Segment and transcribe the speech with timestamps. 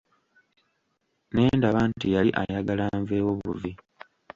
[1.33, 3.71] Ne ndaba nti yali ayagala nveewo buvi.